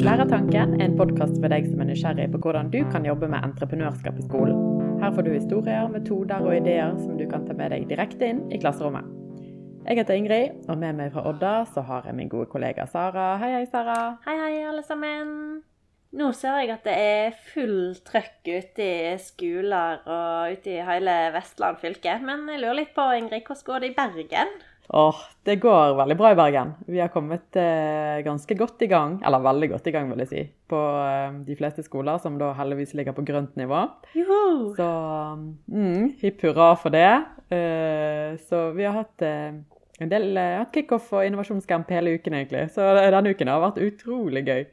Lærertanken 0.00 0.80
er 0.80 0.86
en 0.86 0.94
podkast 0.96 1.34
for 1.42 1.52
deg 1.52 1.66
som 1.68 1.82
er 1.82 1.90
nysgjerrig 1.90 2.30
på 2.32 2.38
hvordan 2.40 2.70
du 2.72 2.78
kan 2.88 3.04
jobbe 3.04 3.28
med 3.28 3.44
entreprenørskap 3.44 4.16
i 4.16 4.22
skolen. 4.24 4.56
Her 5.02 5.12
får 5.12 5.26
du 5.26 5.34
historier, 5.34 5.90
metoder 5.92 6.40
og 6.40 6.54
ideer 6.56 6.94
som 7.02 7.18
du 7.18 7.26
kan 7.28 7.44
ta 7.44 7.52
med 7.58 7.74
deg 7.74 7.84
direkte 7.90 8.30
inn 8.32 8.40
i 8.48 8.60
klasserommet. 8.62 9.04
Jeg 9.84 10.00
heter 10.00 10.16
Ingrid, 10.16 10.54
og 10.72 10.80
med 10.80 10.96
meg 10.96 11.12
fra 11.12 11.26
Odda 11.28 11.52
så 11.74 11.84
har 11.84 12.08
jeg 12.08 12.16
min 12.16 12.32
gode 12.32 12.48
kollega 12.48 12.88
Sara. 12.88 13.34
Hei, 13.42 13.52
hei, 13.58 13.66
Sara. 13.68 13.98
Hei, 14.24 14.38
hei, 14.40 14.54
alle 14.70 14.86
sammen. 14.88 15.36
Nå 16.16 16.32
ser 16.32 16.62
jeg 16.62 16.72
at 16.78 16.88
det 16.88 16.96
er 16.96 17.36
full 17.52 17.92
trøkk 18.08 18.48
ute 18.48 18.88
i 19.12 19.14
skoler 19.20 20.00
og 20.08 20.56
ute 20.56 20.78
i 20.78 20.80
hele 20.88 21.20
Vestland 21.36 21.76
fylke. 21.84 22.16
Men 22.24 22.48
jeg 22.48 22.64
lurer 22.64 22.80
litt 22.80 22.96
på, 22.96 23.04
Ingrid, 23.20 23.44
hvordan 23.44 23.68
går 23.68 23.84
det 23.84 23.92
i 23.92 23.98
Bergen? 24.00 24.60
Åh, 24.92 25.18
det 25.46 25.60
går 25.62 25.92
veldig 25.94 26.16
bra 26.18 26.30
i 26.32 26.36
Bergen. 26.38 26.72
Vi 26.90 26.98
har 26.98 27.12
kommet 27.14 27.56
eh, 27.56 28.24
ganske 28.26 28.54
godt 28.58 28.82
i 28.82 28.88
gang, 28.90 29.20
eller 29.26 29.42
veldig 29.44 29.68
godt 29.70 29.86
i 29.86 29.92
gang, 29.94 30.08
vil 30.10 30.22
jeg 30.24 30.30
si, 30.30 30.40
på 30.70 30.80
eh, 30.98 31.36
de 31.46 31.56
fleste 31.58 31.84
skoler, 31.86 32.18
som 32.18 32.40
da 32.40 32.48
heldigvis 32.58 32.96
ligger 32.98 33.14
på 33.14 33.22
grønt 33.28 33.54
nivå. 33.60 33.84
Juhu! 34.18 34.72
Så 34.74 34.88
mm, 35.70 36.08
hipp 36.24 36.42
hurra 36.42 36.72
for 36.80 36.90
det. 36.96 37.06
Eh, 37.54 38.34
så 38.50 38.72
vi 38.74 38.88
har 38.88 38.98
hatt 38.98 39.22
eh, 39.22 39.60
en 40.02 40.10
del 40.10 40.34
eh, 40.34 40.56
hatt 40.58 40.74
kickoff 40.74 41.12
og 41.14 41.22
innovasjonscamp 41.28 41.94
hele 41.94 42.16
uken, 42.18 42.40
egentlig. 42.40 42.66
Så 42.74 42.90
denne 42.98 43.30
uken 43.30 43.52
har 43.52 43.62
vært 43.68 43.78
utrolig 43.86 44.42
gøy. 44.48 44.64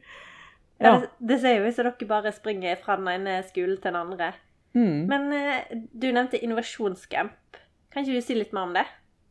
Ja. 0.82 0.96
Det, 0.98 1.12
det 1.30 1.38
ser 1.44 1.60
jo 1.60 1.70
ut 1.70 1.78
som 1.78 1.86
dere 1.86 2.10
bare 2.10 2.34
springer 2.34 2.82
fra 2.82 2.98
den 2.98 3.06
ene 3.14 3.38
skolen 3.46 3.78
til 3.78 3.92
den 3.92 4.02
andre. 4.02 4.32
Mm. 4.74 5.06
Men 5.14 5.30
eh, 5.38 5.78
du 5.94 6.10
nevnte 6.10 6.42
innovasjonscamp. 6.42 7.62
Kan 7.94 8.02
ikke 8.02 8.18
du 8.18 8.26
si 8.26 8.34
litt 8.34 8.50
mer 8.50 8.66
om 8.66 8.74
det? 8.74 8.86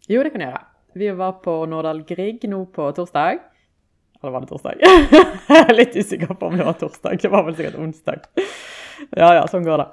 Jo, 0.08 0.24
det 0.24 0.32
kan 0.32 0.48
jeg 0.48 0.56
gjøre. 0.56 0.66
Vi 0.98 1.10
var 1.14 1.38
på 1.44 1.54
Nordahl 1.70 2.02
Grieg 2.08 2.44
nå 2.50 2.64
på 2.74 2.90
torsdag. 2.98 3.40
Eller 4.22 4.34
var 4.34 4.42
det 4.42 4.50
torsdag? 4.50 4.80
Jeg 4.82 5.66
er 5.70 5.76
litt 5.78 5.96
usikker 5.98 6.34
på 6.40 6.50
om 6.50 6.58
det 6.58 6.66
var 6.66 6.78
torsdag. 6.80 7.20
Det 7.22 7.30
var 7.32 7.44
vel 7.46 7.56
sikkert 7.60 7.78
onsdag. 7.84 8.24
Ja 9.14 9.28
ja, 9.38 9.44
sånn 9.52 9.66
går 9.68 9.78
det. 9.84 9.88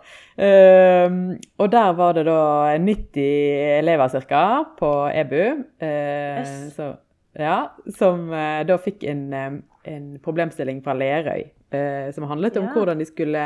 Ehm, 0.47 1.19
og 1.61 1.69
der 1.75 1.91
var 1.99 2.15
det 2.17 2.23
da 2.25 2.39
90 2.81 3.27
elever 3.83 4.15
ca. 4.31 4.45
på 4.79 4.93
EBU. 5.13 5.43
Uh, 5.83 6.41
Yes. 6.41 6.55
så, 6.79 6.87
ja, 7.37 7.59
som 7.99 8.31
uh, 8.33 8.63
da 8.65 8.79
fikk 8.81 9.05
en, 9.11 9.23
eh, 9.35 9.53
en 9.93 10.07
problemstilling 10.25 10.81
fra 10.87 10.95
Lerøy 10.97 11.45
eh, 11.75 12.09
som 12.17 12.25
handlet 12.31 12.57
om 12.57 12.71
Ja. 12.71 12.73
hvordan 12.79 12.99
de 13.03 13.07
skulle 13.11 13.45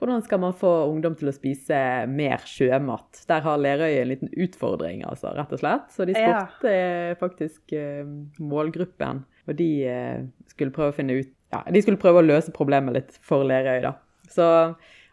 hvordan 0.00 0.22
skal 0.24 0.40
man 0.40 0.54
få 0.56 0.70
ungdom 0.88 1.16
til 1.18 1.28
å 1.28 1.34
spise 1.34 1.78
mer 2.08 2.40
sjømat? 2.48 3.22
Der 3.28 3.42
har 3.44 3.60
Lerøy 3.60 3.98
en 4.00 4.08
liten 4.08 4.30
utfordring, 4.32 5.02
altså, 5.08 5.34
rett 5.36 5.52
og 5.52 5.60
slett. 5.60 5.90
Så 5.92 6.06
de 6.08 6.16
spurte 6.16 6.72
ja. 6.72 7.16
faktisk 7.20 7.74
eh, 7.76 8.06
målgruppen, 8.40 9.24
og 9.46 9.58
de 9.58 9.68
eh, 9.84 10.22
skulle 10.48 10.74
prøve 10.74 10.94
å 10.94 10.96
finne 10.96 11.20
ut 11.20 11.36
Ja, 11.50 11.64
de 11.66 11.82
skulle 11.82 12.00
prøve 12.00 12.22
å 12.22 12.26
løse 12.26 12.54
problemet 12.54 12.96
litt 12.96 13.20
for 13.26 13.44
Lerøy, 13.44 13.82
da. 13.84 13.96
Så, 14.30 14.46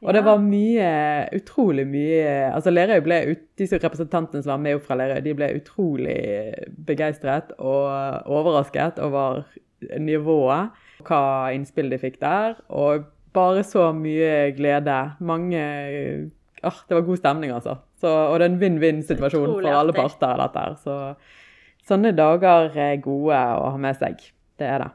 og 0.05 0.13
det 0.13 0.21
var 0.21 0.37
mye, 0.37 0.89
utrolig 1.33 1.87
mye 1.89 2.51
Altså 2.51 2.69
Lerøy 2.69 2.99
ble 3.01 3.15
ut, 3.31 3.39
Disse 3.57 3.79
representantene 3.81 4.45
som 4.45 4.51
var 4.53 4.61
med 4.61 4.77
opp 4.77 4.85
fra 4.85 4.99
Lerøy, 4.99 5.23
de 5.25 5.33
ble 5.39 5.47
utrolig 5.57 6.19
begeistret 6.85 7.55
og 7.57 8.29
overrasket 8.29 9.01
over 9.01 9.41
nivået, 9.97 10.77
hva 11.05 11.21
innspill 11.53 11.89
de 11.89 11.99
fikk 12.01 12.21
der. 12.21 12.57
og 12.69 13.09
bare 13.37 13.63
så 13.67 13.89
mye 13.95 14.51
glede. 14.57 14.97
Mange 15.19 15.63
ah, 16.61 16.83
Det 16.89 16.97
var 16.97 17.05
god 17.07 17.21
stemning, 17.21 17.53
altså. 17.55 17.77
Så, 18.01 18.09
og 18.09 18.37
det 18.37 18.45
er 18.45 18.53
en 18.53 18.61
vinn-vinn-situasjon 18.61 19.51
for 19.55 19.73
alle 19.73 19.95
parter. 19.95 20.37
dette 20.43 20.65
her. 20.65 20.77
Så 20.83 20.97
sånne 21.87 22.13
dager 22.17 22.73
er 22.75 22.99
gode 23.01 23.37
å 23.37 23.71
ha 23.71 23.81
med 23.81 23.97
seg. 23.97 24.21
Det 24.57 24.67
er 24.67 24.83
det. 24.85 24.91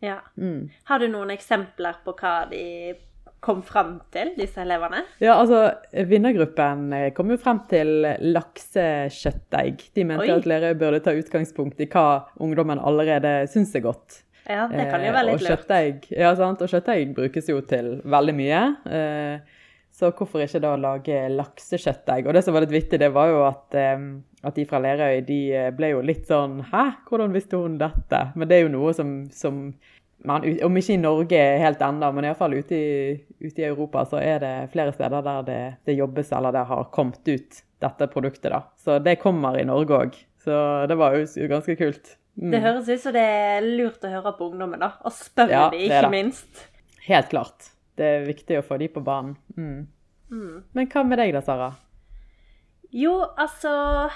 Ja. 0.00 0.18
Mm. 0.40 0.70
Har 0.88 1.02
du 1.02 1.10
noen 1.12 1.30
eksempler 1.34 2.00
på 2.04 2.14
hva 2.16 2.34
de 2.50 2.64
kom 3.44 3.62
frem 3.64 3.94
til, 4.12 4.34
disse 4.36 4.60
elevene? 4.62 5.02
Ja, 5.22 5.38
altså, 5.40 5.62
Vinnergruppen 6.08 6.90
eh, 6.96 7.06
kom 7.16 7.32
jo 7.32 7.38
frem 7.40 7.62
til 7.70 8.04
laksekjøttdeig. 8.34 9.86
De 9.96 10.06
mente 10.08 10.28
Oi. 10.28 10.34
at 10.36 10.48
dere 10.48 10.74
burde 10.80 11.00
ta 11.04 11.14
utgangspunkt 11.16 11.80
i 11.80 11.88
hva 11.90 12.06
ungdommen 12.40 12.80
allerede 12.80 13.42
syns 13.52 13.72
er 13.76 13.86
godt. 13.86 14.22
Ja, 14.50 14.66
det 14.68 14.88
kan 14.90 15.00
jo 15.04 15.10
Eh, 15.12 15.14
være 15.14 15.26
litt 15.30 15.40
lurt. 15.40 15.50
kjøttdeig, 15.50 16.10
ja, 16.18 16.34
sant? 16.34 16.62
Og 16.62 16.68
kjøttdeig 16.72 17.14
brukes 17.14 17.48
jo 17.48 17.60
til 17.70 18.00
veldig 18.04 18.34
mye. 18.34 18.62
Eh, 18.90 19.38
så 19.92 20.10
hvorfor 20.14 20.42
ikke 20.44 20.60
da 20.62 20.74
lage 20.76 21.20
laksekjøttdeig? 21.36 22.26
Og 22.26 22.34
det 22.34 22.42
som 22.44 22.54
var 22.54 22.64
litt 22.66 22.74
vittig, 22.74 22.98
det 23.02 23.12
var 23.14 23.28
jo 23.30 23.40
at, 23.46 23.74
eh, 23.74 23.98
at 24.44 24.54
de 24.54 24.64
fra 24.66 24.78
Lerøy 24.80 25.24
de 25.26 25.40
ble 25.76 25.90
jo 25.92 26.00
litt 26.02 26.26
sånn 26.26 26.60
Hæ, 26.70 26.84
hvordan 27.08 27.32
visste 27.34 27.58
hun 27.60 27.78
dette? 27.78 28.32
Men 28.36 28.48
det 28.48 28.56
er 28.58 28.62
jo 28.68 28.74
noe 28.78 28.92
som, 28.94 29.28
som 29.30 29.74
man, 30.24 30.42
Om 30.62 30.76
ikke 30.76 30.94
i 30.94 31.00
Norge 31.00 31.58
helt 31.58 31.78
ennå, 31.80 32.12
men 32.14 32.24
iallfall 32.24 32.52
ute, 32.58 32.72
i- 32.76 33.20
ute 33.40 33.58
i 33.62 33.64
Europa, 33.70 34.04
så 34.04 34.20
er 34.20 34.38
det 34.38 34.70
flere 34.72 34.92
steder 34.92 35.22
der 35.22 35.42
det, 35.42 35.76
det 35.86 35.96
jobbes 35.96 36.32
eller 36.32 36.52
det 36.52 36.66
har 36.66 36.84
kommet 36.92 37.26
ut 37.28 37.62
dette 37.80 38.06
produktet. 38.12 38.50
da. 38.52 38.62
Så 38.76 38.98
det 39.02 39.18
kommer 39.18 39.58
i 39.58 39.64
Norge 39.64 39.88
òg. 39.96 40.14
Så 40.40 40.56
det 40.88 40.96
var 40.96 41.16
jo 41.18 41.48
ganske 41.50 41.76
kult. 41.76 42.16
Mm. 42.40 42.54
Det 42.54 42.62
høres 42.64 42.88
ut 42.88 43.02
som 43.02 43.14
det 43.14 43.26
er 43.26 43.66
lurt 43.66 44.04
å 44.06 44.12
høre 44.12 44.32
på 44.38 44.48
ungdommen, 44.48 44.80
da. 44.80 44.94
Og 45.04 45.12
spørre 45.12 45.52
Ja, 45.52 45.66
de, 45.72 45.82
ikke 45.88 46.08
minst. 46.12 46.64
Helt 47.04 47.28
klart. 47.32 47.70
Det 47.98 48.06
er 48.06 48.26
viktig 48.28 48.60
å 48.60 48.64
få 48.64 48.78
de 48.80 48.88
på 48.92 49.02
banen. 49.04 49.36
Mm. 49.58 49.86
Mm. 50.30 50.58
Men 50.72 50.90
hva 50.92 51.04
med 51.04 51.20
deg 51.20 51.34
da, 51.36 51.42
Sara? 51.44 51.70
Jo, 52.90 53.12
altså 53.38 53.70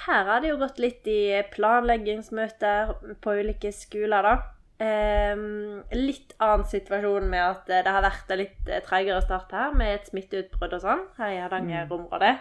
Her 0.07 0.31
har 0.31 0.43
det 0.43 0.51
jo 0.51 0.59
gått 0.59 0.81
litt 0.83 1.07
i 1.11 1.43
planleggingsmøter 1.53 2.95
på 3.23 3.37
ulike 3.39 3.71
skoler, 3.75 4.25
da. 4.25 4.35
Ehm, 4.83 5.85
litt 5.95 6.35
annen 6.43 6.65
situasjon 6.67 7.29
med 7.31 7.43
at 7.45 7.69
eh, 7.71 7.85
det 7.87 7.93
har 7.95 8.03
vært 8.03 8.33
en 8.35 8.41
litt 8.41 8.71
eh, 8.71 8.83
treigere 8.83 9.23
start 9.23 9.53
her, 9.55 9.77
med 9.79 10.01
et 10.01 10.11
smitteutbrudd 10.11 10.75
og 10.75 10.83
sånn, 10.83 11.05
her 11.21 11.37
i 11.37 11.39
Hardanger-området. 11.45 12.33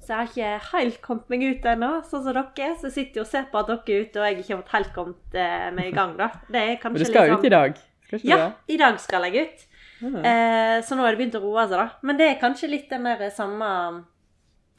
Så 0.00 0.14
jeg 0.14 0.16
har 0.16 0.28
ikke 0.30 0.76
helt 0.78 1.00
kommet 1.04 1.28
meg 1.32 1.42
ut 1.44 1.64
ennå, 1.68 1.88
sånn 2.08 2.22
som 2.24 2.32
dere. 2.36 2.68
Så 2.80 2.88
jeg 2.88 2.94
sitter 2.94 3.20
jo 3.20 3.24
og 3.26 3.30
ser 3.32 3.48
på 3.52 3.58
at 3.60 3.66
dere 3.68 3.96
er 3.98 4.04
ute, 4.06 4.20
og 4.20 4.26
jeg 4.28 4.38
ikke 4.38 4.54
har 4.54 4.62
fått 4.62 4.76
helt 4.76 4.92
kommet 4.94 5.34
eh, 5.36 5.70
meg 5.76 5.90
i 5.90 5.96
gang, 5.96 6.14
da. 6.16 6.28
Det 6.48 6.62
er 6.62 6.78
Men 6.84 6.94
du 6.94 7.04
skal 7.04 7.26
liksom... 7.28 7.40
ut 7.42 7.44
i 7.44 7.54
dag? 7.56 7.80
Skal 8.08 8.20
Ja, 8.24 8.36
det? 8.38 8.74
i 8.74 8.78
dag 8.80 9.00
skal 9.00 9.26
jeg 9.28 9.42
ut. 9.48 9.66
Mm. 10.00 10.14
Eh, 10.24 10.76
så 10.86 10.94
nå 10.96 11.02
har 11.04 11.12
det 11.12 11.18
begynt 11.20 11.36
å 11.36 11.42
roe 11.42 11.66
seg, 11.66 11.76
da. 11.76 11.88
Men 12.06 12.16
det 12.16 12.28
er 12.30 12.40
kanskje 12.40 12.70
litt 12.70 12.88
den 12.88 13.04
der 13.04 13.28
samme 13.34 13.68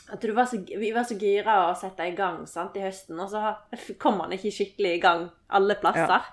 At 0.10 0.22
du 0.24 0.32
var 0.34 0.48
så, 0.50 0.58
vi 0.66 0.90
var 0.96 1.04
så 1.06 1.14
gira 1.20 1.60
å 1.70 1.76
sette 1.78 2.08
i 2.10 2.16
gang 2.18 2.40
sant, 2.50 2.74
i 2.80 2.82
høsten, 2.82 3.20
og 3.22 3.30
så 3.30 3.52
kom 4.02 4.18
man 4.18 4.32
ikke 4.34 4.50
skikkelig 4.56 4.96
i 4.96 5.02
gang 5.04 5.28
alle 5.54 5.76
plasser. 5.78 6.24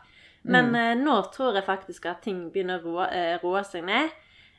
Men 0.44 0.70
Mm. 0.70 0.76
eh, 0.80 0.94
nå 1.04 1.16
tror 1.34 1.54
jeg 1.58 1.66
faktisk 1.66 2.06
at 2.06 2.22
ting 2.22 2.50
begynner 2.54 2.80
å 2.80 2.84
roe, 2.86 3.08
eh, 3.12 3.36
roe 3.42 3.60
seg 3.64 3.84
ned. 3.84 4.08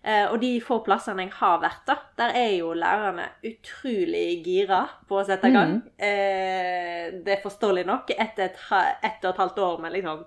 Eh, 0.04 0.26
og 0.32 0.40
de 0.42 0.52
få 0.64 0.80
plassene 0.86 1.26
jeg 1.26 1.34
har 1.40 1.58
vært, 1.60 1.82
da, 1.88 1.96
der 2.18 2.36
er 2.40 2.52
jo 2.58 2.74
lærerne 2.78 3.30
utrolig 3.44 4.44
gira 4.46 4.84
på 5.08 5.18
å 5.20 5.26
sette 5.28 5.50
i 5.50 5.56
gang. 5.56 5.80
Mm. 5.98 7.24
det 7.26 7.34
er 7.34 7.42
forståelig 7.44 7.86
nok. 7.88 8.14
Etter 8.18 8.52
et, 8.52 8.62
et, 9.04 9.26
og 9.26 9.34
et 9.34 9.42
halvt 9.44 9.60
år 9.60 9.82
med 9.84 9.96
liksom 9.98 10.24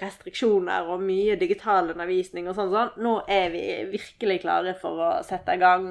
restriksjoner 0.00 0.88
og 0.88 1.02
mye 1.04 1.36
digital 1.40 1.90
undervisning 1.92 2.48
og 2.48 2.56
sånn, 2.56 2.72
sånn. 2.72 2.92
Nå 3.04 3.18
er 3.30 3.50
vi 3.52 3.64
virkelig 3.92 4.40
klare 4.44 4.74
for 4.80 5.02
å 5.04 5.10
sette 5.26 5.56
i 5.56 5.60
gang 5.60 5.88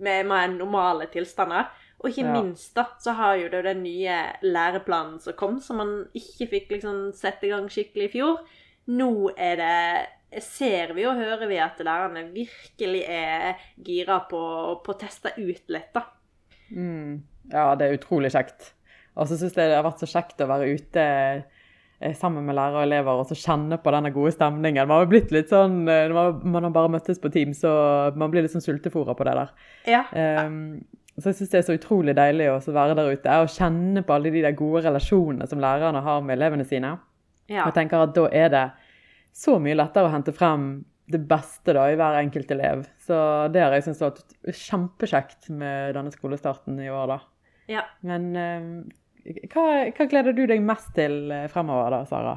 med 0.00 0.28
mer 0.28 0.48
normale 0.52 1.08
tilstander. 1.12 1.70
Og 2.00 2.10
ikke 2.10 2.24
Ja. 2.26 2.32
minst 2.32 2.74
da, 2.74 2.86
så 2.98 3.12
har 3.12 3.36
jo 3.36 3.48
det 3.48 3.64
den 3.64 3.82
nye 3.82 4.32
læreplanen 4.42 5.20
som 5.20 5.34
kom, 5.34 5.60
som 5.60 5.76
man 5.76 6.08
ikke 6.14 6.48
fikk 6.48 6.70
liksom 6.70 7.12
sette 7.12 7.46
i 7.46 7.50
gang 7.50 7.68
skikkelig 7.68 8.08
i 8.08 8.12
fjor. 8.18 8.40
Nå 8.88 9.30
er 9.36 9.56
det 9.56 10.06
ser 10.38 10.92
vi 10.94 11.04
og 11.08 11.16
hører 11.18 11.48
vi 11.50 11.58
at 11.58 11.80
lærerne 11.82 12.26
virkelig 12.34 13.02
er 13.10 13.56
gira 13.84 14.20
på, 14.30 14.40
på 14.84 14.94
å 14.94 14.98
teste 15.00 15.32
ut 15.38 15.64
litt, 15.72 15.90
da. 15.96 16.04
Mm. 16.70 17.22
Ja, 17.50 17.74
det 17.74 17.86
er 17.88 17.96
utrolig 17.98 18.30
kjekt. 18.34 18.72
Og 19.18 19.26
så 19.26 19.36
syns 19.40 19.56
jeg 19.58 19.70
det 19.72 19.74
har 19.74 19.86
vært 19.86 20.02
så 20.04 20.06
kjekt 20.06 20.40
å 20.44 20.46
være 20.46 20.68
ute 20.70 21.02
eh, 21.02 22.14
sammen 22.16 22.46
med 22.46 22.54
lærere 22.56 22.78
og 22.78 22.86
elever 22.86 23.18
og 23.24 23.26
så 23.28 23.36
kjenne 23.36 23.80
på 23.82 23.90
denne 23.92 24.12
gode 24.14 24.32
stemningen. 24.36 24.86
Man 24.86 25.02
har 25.02 25.10
blitt 25.10 25.34
litt 25.34 25.50
sånn, 25.50 25.82
eh, 25.90 26.08
man- 26.14 26.62
har 26.64 26.70
bare 26.76 26.92
møttes 26.94 27.18
på 27.20 27.32
team, 27.34 27.50
så 27.56 28.14
man 28.16 28.30
blir 28.30 28.46
litt 28.46 28.54
sånn 28.54 28.64
sultefòra 28.64 29.16
på 29.18 29.26
det 29.26 29.34
der. 29.40 29.50
Ja. 29.90 30.04
Um, 30.46 30.84
så 31.18 31.32
jeg 31.32 31.40
syns 31.40 31.50
det 31.50 31.58
er 31.58 31.66
så 31.66 31.76
utrolig 31.76 32.14
deilig 32.16 32.46
å 32.48 32.60
være 32.72 32.94
der 32.96 33.10
ute 33.12 33.40
og 33.42 33.50
kjenne 33.52 34.04
på 34.06 34.14
alle 34.14 34.30
de 34.32 34.40
der 34.46 34.54
gode 34.56 34.84
relasjonene 34.86 35.48
som 35.50 35.60
lærerne 35.60 36.00
har 36.06 36.22
med 36.22 36.38
elevene 36.38 36.64
sine. 36.64 36.94
ja. 37.50 37.64
Og 37.66 37.74
jeg 37.74 37.74
tenker 37.74 38.06
at 38.06 38.14
da 38.14 38.28
er 38.30 38.48
det 38.48 38.64
så 39.32 39.58
mye 39.62 39.76
lettere 39.78 40.08
å 40.08 40.12
hente 40.12 40.34
frem 40.36 40.70
det 41.10 41.20
beste 41.26 41.74
da 41.74 41.88
i 41.90 41.96
hver 41.98 42.20
enkelt 42.20 42.50
elev. 42.54 42.84
Så 43.02 43.16
det 43.52 43.62
har 43.64 43.74
jeg 43.74 43.88
syntes 43.88 44.04
vært 44.04 44.58
kjempekjekt 44.62 45.50
med 45.50 45.96
denne 45.98 46.12
skolestarten 46.14 46.78
i 46.82 46.90
år, 46.92 47.16
da. 47.16 47.18
ja. 47.78 47.86
Men 48.06 48.30
eh, 48.38 48.68
hva, 49.50 49.66
hva 49.90 50.06
gleder 50.10 50.36
du 50.36 50.44
deg 50.50 50.62
mest 50.64 50.92
til 50.98 51.32
eh, 51.34 51.48
fremover 51.50 51.96
da, 51.96 52.04
Sara? 52.08 52.36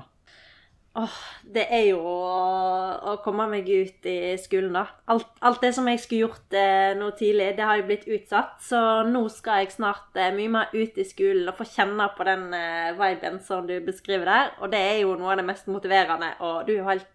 Åh, 0.93 1.13
det 1.55 1.63
er 1.73 1.87
jo 1.87 2.01
å, 2.05 3.13
komme 3.25 3.47
meg 3.49 3.65
ut 3.65 4.05
i 4.05 4.35
skolen, 4.37 4.75
da. 4.75 4.83
Alt, 5.09 5.31
alt 5.41 5.63
det 5.65 5.71
som 5.73 5.87
jeg 5.89 6.03
skulle 6.03 6.27
gjort 6.27 6.53
eh, 6.53 6.91
nå 6.99 7.07
tidlig, 7.17 7.47
det 7.57 7.65
har 7.65 7.79
jo 7.79 7.87
blitt 7.87 8.05
utsatt. 8.05 8.59
Så 8.61 8.77
nå 9.09 9.23
skal 9.33 9.63
jeg 9.63 9.73
snart 9.73 10.13
eh, 10.21 10.29
mye 10.37 10.51
mer 10.53 10.75
ut 10.75 10.99
i 11.01 11.07
skolen 11.09 11.49
og 11.49 11.57
få 11.57 11.65
kjenne 11.71 12.07
på 12.13 12.27
den 12.29 12.45
eh, 12.53 12.93
viben 12.99 13.41
som 13.41 13.65
du 13.65 13.73
beskriver 13.81 14.29
der. 14.29 14.53
Og 14.61 14.69
det 14.75 14.83
er 14.91 15.01
jo 15.01 15.17
noe 15.17 15.33
av 15.33 15.41
det 15.41 15.47
mest 15.49 15.71
motiverende. 15.73 16.29
Og 16.45 16.69
du 16.69 16.75
er 16.75 16.81
jo 16.83 16.89
helt 16.91 17.09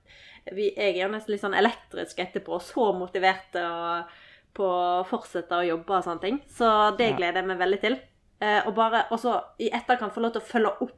vi, 0.51 0.73
Jeg 0.73 0.97
er 0.97 1.05
jo 1.05 1.13
nesten 1.15 1.37
litt 1.37 1.47
sånn 1.47 1.59
elektrisk 1.63 2.19
etterpå, 2.25 2.59
så 2.65 2.91
motivert 2.99 3.63
og, 3.63 4.21
på 4.59 4.67
å 4.67 5.07
fortsette 5.07 5.55
å 5.55 5.67
jobbe 5.71 6.01
og 6.01 6.07
sånne 6.07 6.25
ting. 6.25 6.43
Så 6.51 6.67
det 6.99 7.13
gleder 7.15 7.45
jeg 7.45 7.53
meg 7.53 7.63
veldig 7.63 7.85
til. 7.87 8.01
Eh, 8.43 8.61
og 8.67 8.75
bare 8.75 9.07
også 9.15 9.33
i 9.63 9.71
etterkant 9.75 10.15
få 10.15 10.23
lov 10.23 10.35
til 10.35 10.43
å 10.43 10.51
følge 10.51 10.75
opp 10.85 10.98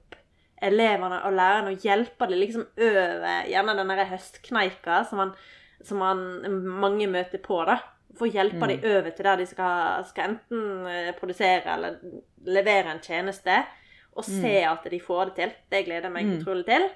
elevene 0.60 1.22
og 1.24 1.32
lærerne 1.36 1.72
og 1.72 1.86
hjelpe 1.86 2.28
dem 2.28 2.40
liksom 2.40 2.66
over 2.76 3.46
gjerne 3.48 3.76
den 3.78 3.92
høstkneika 4.10 5.02
som, 5.08 5.22
man, 5.22 5.32
som 5.84 6.02
man, 6.02 6.22
mange 6.82 7.08
møter 7.10 7.42
på, 7.42 7.62
da. 7.68 7.78
For 8.18 8.26
å 8.26 8.32
hjelpe 8.32 8.66
dem 8.68 8.84
over 8.90 9.12
til 9.14 9.28
der 9.28 9.38
de 9.40 9.46
skal, 9.46 10.04
skal 10.08 10.32
enten 10.32 10.86
eh, 10.90 11.12
produsere 11.16 11.76
eller 11.76 12.00
levere 12.44 12.90
en 12.92 13.02
tjeneste, 13.04 13.62
og 14.18 14.26
se 14.26 14.56
at 14.66 14.84
de 14.90 14.98
får 15.00 15.30
det 15.30 15.34
til. 15.36 15.52
Det 15.70 15.84
gleder 15.86 16.08
jeg 16.08 16.12
meg 16.12 16.26
Mm. 16.26 16.38
utrolig 16.40 16.66
til. 16.66 16.88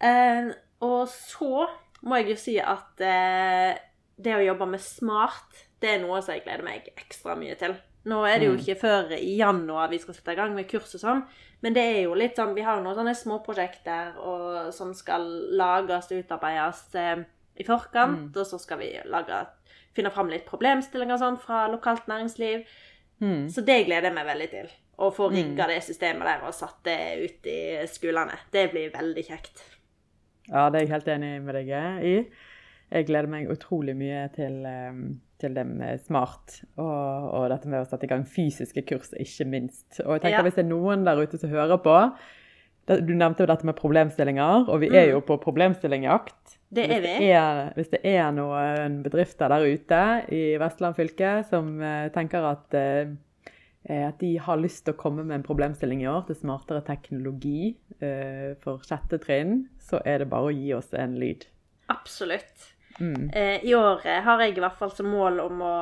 Uh, 0.00 0.52
og 0.80 1.08
så 1.08 1.66
må 2.02 2.16
jeg 2.16 2.30
jo 2.30 2.36
si 2.40 2.54
at 2.62 3.02
uh, 3.02 3.74
det 4.16 4.36
å 4.36 4.44
jobbe 4.44 4.66
med 4.70 4.80
smart, 4.80 5.66
det 5.82 5.90
er 5.90 6.02
noe 6.04 6.22
som 6.22 6.34
jeg 6.34 6.44
gleder 6.46 6.64
meg 6.64 6.88
ekstra 6.96 7.34
mye 7.36 7.56
til. 7.60 7.74
Nå 8.08 8.22
er 8.24 8.38
det 8.40 8.46
jo 8.46 8.52
Mm. 8.54 8.60
ikke 8.62 8.80
før 8.80 9.10
i 9.12 9.36
januar 9.36 9.88
vi 9.90 9.98
skal 9.98 10.14
sette 10.14 10.32
i 10.32 10.36
gang 10.38 10.54
med 10.54 10.68
kurs 10.70 10.94
og 10.94 11.00
sånn, 11.02 11.22
men 11.62 11.74
det 11.74 11.82
er 11.82 12.02
jo 12.04 12.14
litt 12.14 12.36
sånn 12.36 12.54
Vi 12.54 12.62
har 12.62 12.80
noen 12.80 12.96
sånne 12.96 13.12
småprosjekter 13.14 14.16
og, 14.16 14.72
som 14.72 14.94
skal 14.94 15.26
lages 15.52 16.10
og 16.10 16.22
utarbeides 16.24 16.94
eh, 16.94 17.24
i 17.60 17.64
forkant, 17.64 18.34
og 18.36 18.46
så 18.46 18.58
skal 18.58 18.78
vi 18.78 18.92
lage, 19.04 19.46
finne 19.92 20.10
fram 20.10 20.30
litt 20.30 20.46
problemstillinger 20.46 21.12
og 21.14 21.20
sånn 21.20 21.38
fra 21.42 21.66
lokalt 21.68 22.06
næringsliv. 22.08 22.64
Mm. 23.20 23.48
Så 23.52 23.60
det 23.66 23.84
gleder 23.86 24.08
jeg 24.08 24.14
meg 24.14 24.26
veldig 24.26 24.50
til. 24.50 24.70
Å 25.00 25.10
få 25.12 25.28
rigga 25.32 25.66
det 25.68 25.82
systemet 25.82 26.24
der 26.24 26.46
og 26.46 26.54
satt 26.54 26.78
det 26.84 26.96
ut 27.24 27.46
i 27.46 27.86
skolene. 27.86 28.38
Det 28.52 28.70
blir 28.72 28.90
veldig 28.92 29.24
kjekt. 29.26 29.60
Ja, 30.48 30.70
det 30.70 30.80
er 30.80 30.86
jeg 30.86 30.92
helt 30.94 31.08
enig 31.08 31.42
med 31.42 31.54
deg 31.54 31.68
i. 32.04 32.14
Jeg 32.90 33.06
gleder 33.06 33.28
meg 33.28 33.48
utrolig 33.52 33.94
mye 33.96 34.28
til, 34.34 34.64
eh, 34.66 34.92
til 35.40 35.54
det 35.56 35.64
med 35.66 36.00
smart, 36.04 36.60
og, 36.76 37.30
og 37.34 37.48
dette 37.52 37.70
med 37.70 37.82
å 37.82 37.88
sette 37.88 38.06
i 38.06 38.10
gang 38.12 38.26
fysiske 38.28 38.84
kurs, 38.88 39.10
ikke 39.16 39.46
minst. 39.48 40.00
Og 40.04 40.16
jeg 40.18 40.26
tenker 40.26 40.38
Ja. 40.40 40.44
hvis 40.46 40.58
det 40.60 40.64
er 40.66 40.70
noen 40.70 41.04
der 41.08 41.20
ute 41.24 41.40
som 41.40 41.50
hører 41.52 41.80
på, 41.82 41.96
du 42.90 43.12
nevnte 43.14 43.44
jo 43.44 43.46
dette 43.46 43.66
med 43.68 43.76
problemstillinger, 43.78 44.64
og 44.68 44.80
vi 44.82 44.88
er 44.96 45.12
jo 45.12 45.20
på 45.22 45.36
problemstillingjakt. 45.38 46.56
Det 46.74 46.84
er 46.86 47.00
Hvis 47.00 47.18
det 47.20 47.30
er, 47.34 47.72
hvis 47.76 47.90
det 47.92 48.00
er 48.06 48.30
noen 48.34 49.00
bedrifter 49.04 49.50
der 49.52 49.66
ute 49.66 50.00
i 50.34 50.42
Vestland 50.58 50.96
fylke 50.98 51.32
som 51.50 51.80
eh, 51.82 52.08
tenker 52.14 52.46
at, 52.46 52.74
eh, 52.78 53.12
eh, 53.84 54.04
at 54.08 54.18
de 54.22 54.32
har 54.38 54.58
lyst 54.58 54.84
til 54.86 54.94
å 54.94 54.98
komme 54.98 55.24
med 55.26 55.40
en 55.40 55.46
problemstilling 55.46 56.02
i 56.02 56.08
år 56.10 56.26
til 56.28 56.38
smartere 56.38 56.82
teknologi 56.86 57.76
eh, 58.00 58.54
for 58.62 58.82
sjette 58.86 59.18
trinn, 59.22 59.64
så 59.82 60.02
er 60.06 60.22
det 60.24 60.30
bare 60.30 60.50
å 60.50 60.54
gi 60.54 60.70
oss 60.78 60.90
en 60.94 61.18
lyd. 61.18 61.46
Absolutt. 61.90 62.70
Mm. 63.00 63.30
Eh, 63.32 63.64
I 63.64 63.74
år 63.74 64.02
eh, 64.06 64.20
har 64.26 64.42
jeg 64.44 64.56
i 64.56 64.60
hvert 64.60 64.76
fall 64.78 64.92
som 64.92 65.08
mål 65.08 65.40
om 65.46 65.62
å 65.64 65.76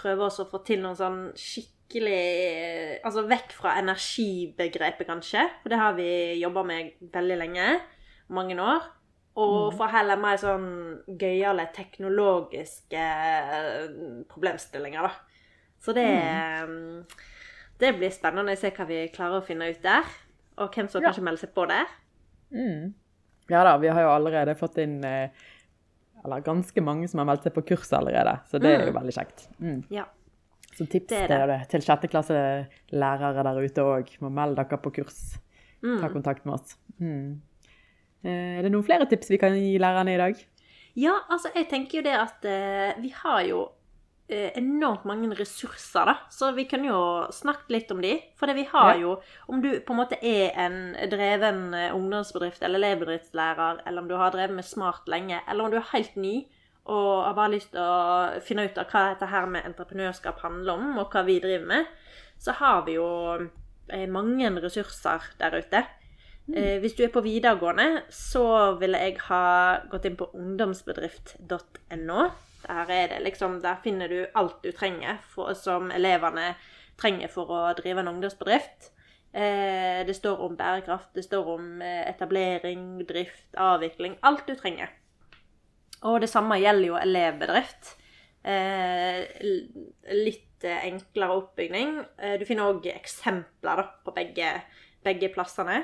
prøve 0.00 0.24
også 0.26 0.46
å 0.46 0.50
få 0.50 0.62
til 0.64 0.80
noen 0.80 0.96
sånn 0.96 1.18
skikkelig 1.36 2.20
eh, 2.20 2.94
Altså 3.04 3.26
vekk 3.28 3.52
fra 3.58 3.74
energibegrepet, 3.80 5.06
kanskje. 5.08 5.44
For 5.62 5.72
det 5.72 5.80
har 5.80 5.96
vi 5.98 6.08
jobba 6.40 6.62
med 6.64 6.94
veldig 7.12 7.36
lenge. 7.42 7.66
Mange 8.32 8.56
år. 8.62 8.86
Og 9.40 9.72
få 9.78 9.86
heller 9.92 10.18
mer 10.20 10.36
sånn 10.40 10.66
gøyale 11.20 11.68
teknologiske 11.74 13.00
eh, 13.00 13.84
problemstillinger, 14.30 15.06
da. 15.06 15.12
Så 15.80 15.94
det 15.96 16.06
mm. 16.68 17.04
Det 17.80 17.94
blir 17.96 18.10
spennende 18.12 18.52
å 18.52 18.60
se 18.60 18.68
hva 18.76 18.84
vi 18.84 19.06
klarer 19.08 19.40
å 19.40 19.44
finne 19.46 19.70
ut 19.72 19.78
der. 19.80 20.04
Og 20.60 20.74
hvem 20.74 20.88
som 20.92 21.00
Ja. 21.00 21.08
kanskje 21.08 21.22
melder 21.24 21.40
seg 21.46 21.54
på 21.56 21.64
der. 21.70 21.86
Mm. 22.52 22.90
Ja 23.48 23.62
da, 23.64 23.78
vi 23.80 23.88
har 23.88 24.02
jo 24.04 24.10
allerede 24.12 24.54
fått 24.58 24.76
inn 24.82 24.98
eh, 25.04 25.30
eller 26.24 26.40
ganske 26.44 26.82
mange 26.84 27.08
som 27.08 27.18
har 27.18 27.26
meldt 27.26 27.42
seg 27.46 27.54
på 27.54 27.62
kurs 27.66 27.90
allerede, 27.96 28.40
så 28.50 28.58
det 28.60 28.70
er 28.74 28.86
jo 28.86 28.92
Mm. 28.92 28.98
veldig 29.00 29.14
kjekt. 29.16 29.48
Mm. 29.60 29.84
Ja. 29.90 30.04
Så 30.76 30.86
tips 30.88 31.08
Det 31.08 31.28
det. 31.28 31.68
til 31.68 31.80
sjetteklasselærere 31.80 33.42
der 33.44 33.60
ute 33.64 33.82
òg. 33.84 34.08
Må 34.20 34.30
melde 34.32 34.56
dere 34.56 34.78
på 34.78 34.92
kurs. 34.92 35.38
Ta 35.80 35.86
Mm. 36.08 36.12
kontakt 36.12 36.44
med 36.46 36.54
oss. 36.54 36.76
Mm. 37.00 37.40
Eh, 38.24 38.58
Er 38.58 38.62
det 38.62 38.72
noen 38.72 38.84
flere 38.84 39.06
tips 39.08 39.30
vi 39.30 39.38
kan 39.38 39.52
gi 39.54 39.78
lærerne 39.78 40.14
i 40.14 40.16
dag? 40.18 40.34
Ja, 40.96 41.14
altså 41.30 41.48
jeg 41.54 41.68
tenker 41.70 41.98
jo 41.98 42.02
det 42.02 42.14
at 42.14 42.44
eh, 42.44 43.00
vi 43.00 43.08
har 43.10 43.42
jo 43.44 43.68
enormt 44.30 45.04
mange 45.08 45.34
ressurser, 45.34 46.06
da. 46.06 46.14
Så 46.30 46.52
vi 46.54 46.64
kan 46.70 46.84
jo 46.86 46.98
snakke 47.34 47.72
litt 47.74 47.90
om 47.90 48.00
de. 48.02 48.12
For 48.38 48.46
det 48.46 48.54
vi 48.60 48.66
har 48.70 48.94
jo 49.00 49.16
Om 49.50 49.62
du 49.62 49.70
på 49.82 49.94
en 49.94 49.98
måte 49.98 50.18
er 50.22 50.54
en 50.60 50.94
dreven 51.10 51.74
eh, 51.74 51.94
ungdomsbedrift 51.94 52.62
eller 52.62 52.78
elevbedriftslærer, 52.78 53.82
eller 53.86 54.02
om 54.02 54.08
du 54.08 54.14
har 54.14 54.30
drevet 54.30 54.54
med 54.54 54.64
smart 54.64 55.08
lenge, 55.10 55.40
eller 55.48 55.64
om 55.64 55.70
du 55.70 55.78
er 55.80 55.92
helt 55.92 56.16
ny 56.16 56.34
og 56.90 57.24
har 57.26 57.34
bare 57.36 57.52
lyst 57.52 57.70
til 57.74 57.82
å 57.84 58.40
finne 58.42 58.64
ut 58.66 58.78
av 58.80 58.88
hva 58.90 59.02
dette 59.12 59.26
her 59.30 59.44
med 59.46 59.66
entreprenørskap 59.68 60.40
handler 60.42 60.78
om, 60.80 60.96
og 60.98 61.12
hva 61.12 61.22
vi 61.26 61.36
driver 61.38 61.66
med, 61.68 61.90
så 62.40 62.54
har 62.58 62.80
vi 62.86 62.96
jo 62.96 63.06
eh, 63.92 64.06
mange 64.10 64.50
ressurser 64.62 65.32
der 65.38 65.58
ute. 65.60 65.86
Mm. 66.50 66.80
hvis 66.82 66.96
du 66.98 67.04
er 67.04 67.12
på 67.14 67.20
videregående, 67.22 68.00
så 68.10 68.72
ville 68.80 68.98
jeg 68.98 69.20
ha 69.28 69.84
gått 69.92 70.08
inn 70.08 70.16
på 70.18 70.32
ungdomsbedrift.no. 70.34 72.30
Der, 72.66 72.90
er 72.90 73.12
det 73.12 73.22
liksom, 73.24 73.60
der 73.62 73.80
finner 73.84 74.08
du 74.08 74.24
alt 74.34 74.62
du 74.64 74.70
trenger 74.72 75.20
for, 75.34 75.52
som 75.54 75.90
elevene 75.94 76.54
trenger 77.00 77.30
for 77.32 77.52
å 77.52 77.60
drive 77.78 78.02
en 78.02 78.10
ungdomsbedrift. 78.12 78.90
Eh, 79.32 80.02
det 80.06 80.16
står 80.16 80.42
om 80.42 80.56
bærekraft, 80.58 81.12
det 81.14 81.24
står 81.24 81.52
om 81.54 81.82
eh, 81.82 82.02
etablering, 82.10 83.04
drift, 83.08 83.46
avvikling. 83.56 84.18
Alt 84.26 84.46
du 84.48 84.56
trenger. 84.58 84.90
Og 86.02 86.20
det 86.22 86.30
samme 86.32 86.58
gjelder 86.60 86.88
jo 86.88 86.98
elevbedrift. 87.00 87.94
Eh, 88.42 89.26
litt 90.16 90.64
eh, 90.64 90.84
enklere 90.88 91.36
oppbygning. 91.42 91.98
Eh, 92.18 92.36
du 92.40 92.46
finner 92.48 92.72
òg 92.72 92.88
eksempler 92.92 93.82
da, 93.82 93.86
på 94.04 94.14
begge, 94.16 94.54
begge 95.04 95.32
plassene. 95.34 95.82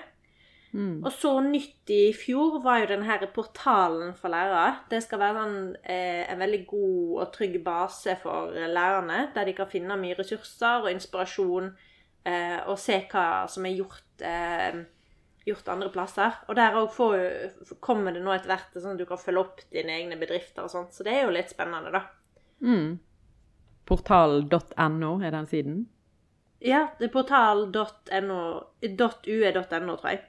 Mm. 0.77 0.99
Og 1.07 1.13
så 1.13 1.31
nyttig 1.41 2.01
i 2.11 2.17
fjor 2.17 2.59
var 2.61 2.83
jo 2.83 2.89
denne 2.91 3.07
her 3.09 3.23
portalen 3.33 4.11
for 4.19 4.29
lærere. 4.29 4.83
Det 4.91 5.01
skal 5.03 5.23
være 5.23 5.45
en, 5.47 5.77
eh, 5.83 6.27
en 6.29 6.43
veldig 6.43 6.67
god 6.69 7.23
og 7.23 7.33
trygg 7.33 7.63
base 7.65 8.17
for 8.21 8.53
lærerne, 8.53 9.31
der 9.35 9.45
de 9.45 9.55
kan 9.57 9.71
finne 9.73 9.97
mye 9.97 10.19
ressurser 10.19 10.85
og 10.85 10.91
inspirasjon, 10.91 11.71
eh, 12.27 12.61
og 12.67 12.79
se 12.79 13.01
hva 13.11 13.49
som 13.49 13.65
er 13.65 13.77
gjort, 13.79 14.05
eh, 14.21 14.85
gjort 15.47 15.69
andre 15.69 15.89
plasser. 15.89 16.37
Og 16.49 16.57
der 16.57 16.77
òg 16.77 17.81
kommer 17.81 18.13
det 18.13 18.23
nå 18.23 18.35
etter 18.35 18.53
hvert 18.53 18.77
sånn 18.77 18.93
at 18.93 18.99
du 18.99 19.07
kan 19.07 19.19
følge 19.19 19.41
opp 19.41 19.61
dine 19.73 19.97
egne 19.97 20.21
bedrifter 20.21 20.65
og 20.65 20.71
sånt, 20.71 20.93
så 20.93 21.05
det 21.05 21.15
er 21.15 21.25
jo 21.25 21.31
litt 21.31 21.49
spennende, 21.49 21.91
da. 21.91 22.03
Mm. 22.61 22.99
Portal.no 23.87 25.21
er 25.23 25.31
den 25.31 25.47
siden. 25.47 25.87
Ja, 26.61 26.89
det 26.99 27.09
er 27.09 27.13
portal.no, 27.13 28.41
.ue.no, 28.83 29.97
tror 29.97 30.11
jeg. 30.11 30.25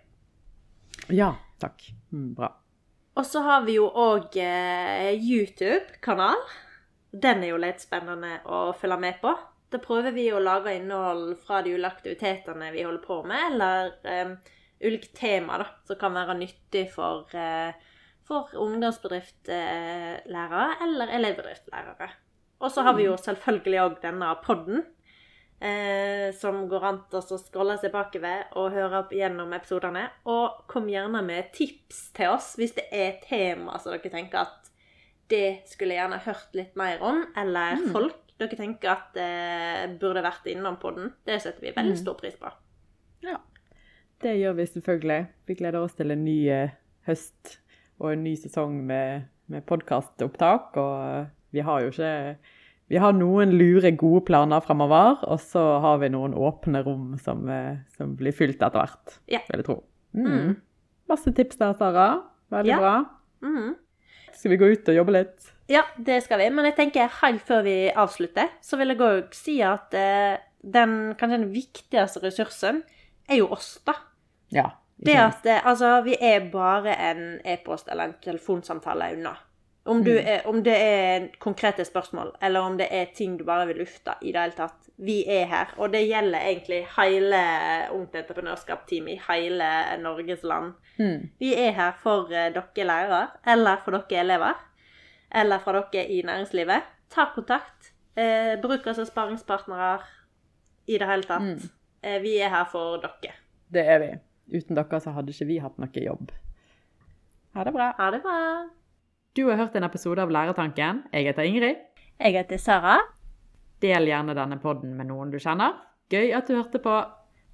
Ja, 1.09 1.35
takk. 1.61 1.81
Mm, 2.11 2.35
bra. 2.35 2.51
Og 3.17 3.25
så 3.25 3.41
har 3.41 3.61
vi 3.65 3.73
jo 3.79 3.87
òg 3.89 4.35
eh, 4.41 5.13
YouTube-kanal. 5.15 6.37
Den 7.11 7.43
er 7.43 7.49
jo 7.53 7.57
litt 7.61 7.81
spennende 7.81 8.39
å 8.45 8.73
følge 8.77 8.99
med 9.01 9.15
på. 9.23 9.31
Da 9.73 9.77
prøver 9.83 10.11
vi 10.15 10.31
å 10.31 10.39
lage 10.39 10.75
innhold 10.77 11.37
fra 11.43 11.61
de 11.63 11.73
ulike 11.75 11.91
aktivitetene 11.95 12.71
vi 12.75 12.83
holder 12.85 13.03
på 13.03 13.23
med, 13.27 13.41
eller 13.51 13.91
eh, 14.07 14.29
ulike 14.83 15.09
temaer 15.17 15.59
da, 15.63 15.67
som 15.89 15.97
kan 15.99 16.13
være 16.15 16.37
nyttig 16.39 16.85
for, 16.93 17.25
eh, 17.35 17.71
for 18.27 18.43
ungdomsbedriftlærere 18.67 20.65
eller 20.85 21.07
elevbedriftlærere. 21.17 22.09
Og 22.61 22.69
så 22.73 22.79
har 22.85 22.93
vi 22.97 23.03
jo 23.05 23.15
selvfølgelig 23.21 23.79
òg 23.83 23.93
denne 24.05 24.29
podden, 24.45 24.77
eh, 25.59 26.29
som 26.37 26.65
går 26.69 26.85
an 26.89 27.01
til 27.09 27.21
å 27.21 27.39
scrolle 27.41 27.77
seg 27.81 27.93
bakover 27.93 28.47
og 28.59 28.75
høre 28.75 29.01
opp 29.03 29.13
gjennom 29.15 29.53
episodene. 29.57 30.05
Og 30.29 30.63
kom 30.69 30.89
gjerne 30.91 31.23
med 31.25 31.51
tips 31.55 32.07
til 32.17 32.35
oss 32.35 32.53
hvis 32.59 32.75
det 32.77 32.87
er 32.93 33.19
tema 33.23 33.79
som 33.81 33.95
dere 33.95 34.13
tenker 34.13 34.45
at 34.45 34.71
det 35.31 35.67
skulle 35.67 35.95
jeg 35.95 36.05
gjerne 36.05 36.23
hørt 36.23 36.55
litt 36.55 36.77
mer 36.79 37.03
om, 37.03 37.25
eller 37.35 37.81
folk 37.95 38.23
dere 38.37 38.57
tenker 38.59 38.93
at 38.93 39.17
eh, 39.19 39.85
burde 39.99 40.23
vært 40.25 40.47
innom 40.51 40.77
podden. 40.81 41.11
Det 41.25 41.39
setter 41.43 41.65
vi 41.65 41.75
veldig 41.75 41.97
stor 41.99 42.17
pris 42.19 42.37
på. 42.39 42.51
Ja. 43.25 43.39
Det 44.21 44.33
gjør 44.37 44.55
vi 44.57 44.65
selvfølgelig. 44.69 45.23
Vi 45.45 45.55
gleder 45.57 45.83
oss 45.83 45.97
til 45.97 46.13
en 46.13 46.23
ny 46.25 46.37
eh, 46.49 46.75
høst 47.09 47.57
og 47.97 48.13
en 48.13 48.23
ny 48.25 48.35
sesong 48.39 48.79
med, 48.85 49.27
med 49.51 49.65
podkastopptak. 49.69 50.77
Og 50.77 51.27
vi 51.53 51.65
har 51.65 51.83
jo 51.83 51.91
ikke 51.91 52.13
Vi 52.89 52.95
har 53.03 53.11
noen 53.13 53.51
lure, 53.59 53.91
gode 53.99 54.21
planer 54.29 54.61
fremover, 54.63 55.17
og 55.27 55.39
så 55.43 55.59
har 55.83 55.97
vi 55.99 56.07
noen 56.13 56.33
åpne 56.33 56.83
rom 56.85 57.17
som, 57.19 57.41
eh, 57.51 57.77
som 57.97 58.15
blir 58.15 58.31
fylt 58.31 58.61
etter 58.61 58.79
hvert, 58.79 59.17
Ja. 59.27 59.39
vil 59.49 59.59
jeg 59.59 59.65
tro. 59.65 59.83
Mm. 60.15 60.55
Masse 61.09 61.33
tips 61.35 61.57
der, 61.57 61.73
Sara. 61.73 62.23
Veldig 62.51 62.67
Ja. 62.71 62.77
bra. 62.79 63.05
Mm. 63.43 63.75
Skal 64.33 64.51
vi 64.51 64.57
gå 64.57 64.71
ut 64.71 64.87
og 64.89 64.95
jobbe 64.95 65.11
litt? 65.11 65.51
Ja, 65.67 65.81
det 66.01 66.23
skal 66.23 66.39
vi. 66.39 66.49
Men 66.49 66.65
jeg 66.65 66.75
tenker 66.77 67.09
helt 67.21 67.41
før 67.41 67.63
vi 67.63 67.91
avslutter, 67.91 68.49
så 68.61 68.77
vil 68.77 68.87
jeg 68.87 68.97
òg 68.99 69.33
si 69.33 69.61
at 69.61 69.93
eh, 69.93 70.37
den 70.63 71.13
kanskje 71.15 71.39
den 71.41 71.51
viktigste 71.53 72.21
ressursen 72.23 72.83
er 73.29 73.35
jo 73.37 73.47
oss, 73.51 73.79
da. 73.85 73.93
Ja. 74.49 74.71
Det 75.03 75.15
at 75.15 75.45
eh, 75.45 75.61
altså, 75.65 76.01
vi 76.03 76.15
er 76.21 76.49
bare 76.49 76.95
en 76.97 77.39
e-post 77.45 77.87
eller 77.91 78.05
en 78.05 78.15
telefonsamtale 78.21 79.11
unna. 79.17 79.35
Om, 79.87 80.03
du 80.03 80.11
er, 80.17 80.41
om 80.47 80.59
det 80.63 80.75
er 80.75 81.27
konkrete 81.39 81.85
spørsmål, 81.85 82.33
eller 82.43 82.59
om 82.59 82.77
det 82.77 82.87
er 82.91 83.11
ting 83.15 83.37
du 83.39 83.45
bare 83.47 83.67
vil 83.69 83.79
lufte 83.81 84.13
i 84.21 84.33
det 84.35 84.41
hele 84.41 84.57
tatt. 84.57 84.89
Vi 84.97 85.21
er 85.31 85.45
her, 85.47 85.73
og 85.77 85.93
det 85.93 86.03
gjelder 86.07 86.43
egentlig 86.49 86.81
hele 86.97 87.41
Ungt 87.95 88.15
entreprenørskap-team 88.15 89.07
i 89.13 89.17
hele 89.29 89.69
Norges 90.01 90.43
land. 90.43 90.73
Mm. 90.99 91.29
Vi 91.39 91.53
er 91.55 91.71
her 91.77 91.95
for 92.01 92.31
eh, 92.33 92.49
dere 92.55 92.87
lærere, 92.89 93.23
eller 93.47 93.83
for 93.85 93.95
dere 93.95 94.23
elever, 94.25 94.59
eller 95.31 95.63
for 95.63 95.79
dere 95.79 96.07
i 96.11 96.21
næringslivet. 96.25 96.89
Ta 97.13 97.29
kontakt. 97.35 97.93
Eh, 98.17 98.55
bruk 98.61 98.87
oss 98.87 98.97
som 98.99 99.05
sparringspartnere 99.05 99.99
i 100.87 100.97
det 100.97 101.07
hele 101.07 101.27
tatt. 101.29 101.69
Eh, 102.01 102.19
vi 102.23 102.37
er 102.41 102.49
her 102.49 102.65
for 102.71 102.99
dere. 103.03 103.35
Det 103.73 103.85
er 103.85 104.03
vi. 104.03 104.11
Uten 104.57 104.75
dere 104.79 104.99
så 105.03 105.13
hadde 105.15 105.33
ikke 105.35 105.49
vi 105.49 105.61
hatt 105.63 105.79
noe 105.81 106.03
jobb. 106.03 106.31
Ha 107.55 107.63
det 107.67 107.73
bra. 107.75 107.91
Ha 107.97 108.11
det 108.13 108.21
bra. 108.23 108.39
Du 109.37 109.45
har 109.45 109.55
hørt 109.55 109.75
en 109.75 109.83
episode 109.83 110.21
av 110.21 110.31
Lærertanken. 110.33 111.03
Jeg 111.13 111.27
heter 111.27 111.45
Ingrid. 111.45 111.75
Jeg 112.17 112.33
heter 112.33 112.57
Sara. 112.57 112.95
Del 113.85 114.09
gjerne 114.09 114.33
denne 114.33 114.57
podden 114.57 114.95
med 114.97 115.11
noen 115.11 115.29
du 115.29 115.37
kjenner. 115.37 115.75
Gøy 116.09 116.33
at 116.33 116.49
du 116.49 116.55
hørte 116.57 116.81
på. 116.81 116.95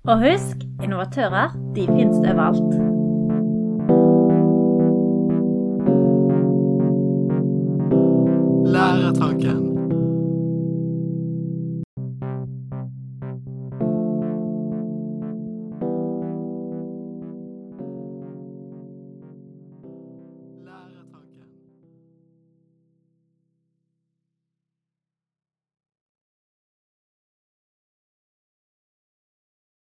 Og 0.07 0.23
husk, 0.23 0.63
innovatører, 0.79 1.51
de 1.75 1.83
fins 1.91 2.23
overalt. 2.23 2.71
Lærertanken. 8.71 9.72